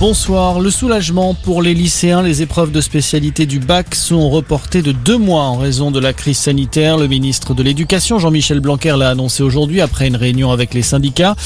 [0.00, 0.60] Bonsoir.
[0.60, 2.22] Le soulagement pour les lycéens.
[2.22, 6.14] Les épreuves de spécialité du bac sont reportées de deux mois en raison de la
[6.14, 6.96] crise sanitaire.
[6.96, 11.36] Le ministre de l'Éducation, Jean-Michel Blanquer, l'a annoncé aujourd'hui après une réunion avec les syndicats.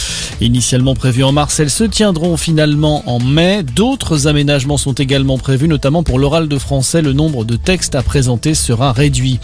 [0.41, 3.65] Initialement prévues en mars, elles se tiendront finalement en mai.
[3.65, 7.03] D'autres aménagements sont également prévus, notamment pour l'oral de français.
[7.03, 9.41] Le nombre de textes à présenter sera réduit.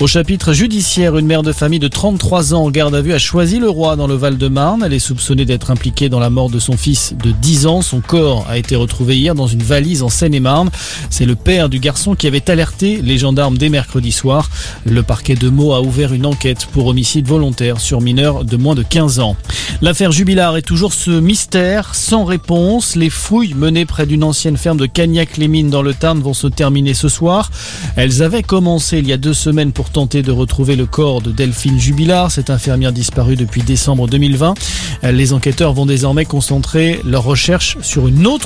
[0.00, 3.18] Au chapitre judiciaire, une mère de famille de 33 ans en garde à vue a
[3.18, 4.84] choisi le roi dans le Val-de-Marne.
[4.86, 7.82] Elle est soupçonnée d'être impliquée dans la mort de son fils de 10 ans.
[7.82, 10.70] Son corps a été retrouvé hier dans une valise en Seine-et-Marne.
[11.10, 14.50] C'est le père du garçon qui avait alerté les gendarmes dès mercredi soir.
[14.84, 18.74] Le parquet de Meaux a ouvert une enquête pour homicide volontaire sur mineurs de moins
[18.74, 19.36] de 15 ans.
[19.80, 22.94] L'affaire Jubilard est toujours ce mystère sans réponse.
[22.94, 26.94] Les fouilles menées près d'une ancienne ferme de Cagnac-les-Mines dans le Tarn vont se terminer
[26.94, 27.50] ce soir.
[27.96, 31.32] Elles avaient commencé il y a deux semaines pour tenter de retrouver le corps de
[31.32, 34.54] Delphine Jubilard, cette infirmière disparue depuis décembre 2020.
[35.04, 38.41] Les enquêteurs vont désormais concentrer leurs recherches sur une autre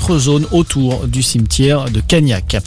[0.51, 2.57] autour du cimetière de Cagnac.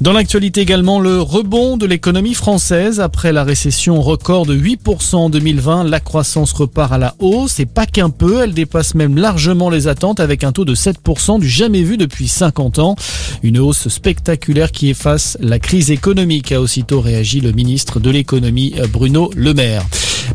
[0.00, 5.30] Dans l'actualité également, le rebond de l'économie française après la récession record de 8% en
[5.30, 5.84] 2020.
[5.84, 9.88] La croissance repart à la hausse et pas qu'un peu, elle dépasse même largement les
[9.88, 12.96] attentes avec un taux de 7% du jamais vu depuis 50 ans.
[13.42, 18.74] Une hausse spectaculaire qui efface la crise économique, a aussitôt réagi le ministre de l'économie
[18.92, 19.84] Bruno Le Maire.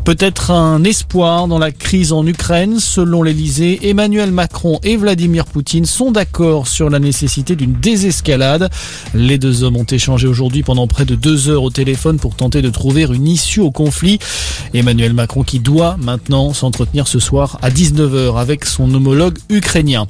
[0.04, 2.78] Peut-être un espoir dans la crise en Ukraine.
[2.78, 8.68] Selon l'Elysée, Emmanuel Macron et Vladimir Poutine sont d'accord sur la nécessité d'une désescalade.
[9.14, 12.60] Les deux hommes ont échangé aujourd'hui pendant près de deux heures au téléphone pour tenter
[12.60, 14.18] de trouver une issue au conflit.
[14.74, 20.06] Emmanuel Macron qui doit maintenant s'entretenir ce soir à 19h avec son homologue ukrainien.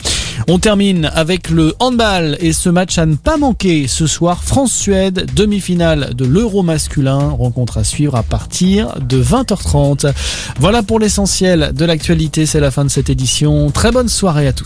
[0.49, 5.31] On termine avec le handball et ce match à ne pas manquer ce soir France-Suède,
[5.35, 10.13] demi-finale de l'Euro masculin, rencontre à suivre à partir de 20h30.
[10.59, 13.71] Voilà pour l'essentiel de l'actualité, c'est la fin de cette édition.
[13.71, 14.63] Très bonne soirée à tous.